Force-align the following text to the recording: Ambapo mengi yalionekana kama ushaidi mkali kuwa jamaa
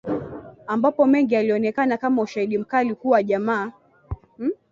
Ambapo 0.67 1.05
mengi 1.05 1.33
yalionekana 1.35 1.97
kama 1.97 2.21
ushaidi 2.21 2.57
mkali 2.57 2.95
kuwa 2.95 3.23
jamaa 3.23 3.71